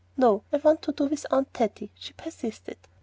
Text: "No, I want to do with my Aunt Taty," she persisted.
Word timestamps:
"No, 0.17 0.43
I 0.51 0.57
want 0.57 0.81
to 0.81 0.93
do 0.93 1.05
with 1.05 1.27
my 1.29 1.37
Aunt 1.37 1.53
Taty," 1.53 1.91
she 1.93 2.13
persisted. 2.13 2.77